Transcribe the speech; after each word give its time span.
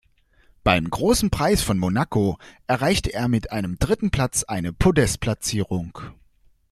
Beim 0.63 0.89
Großen 0.89 1.29
Preis 1.29 1.61
von 1.61 1.77
Monaco 1.77 2.39
erreichte 2.65 3.13
er 3.13 3.27
mit 3.27 3.51
einem 3.51 3.77
dritten 3.77 4.09
Platz 4.09 4.43
eine 4.43 4.73
Podest-Platzierung. 4.73 5.99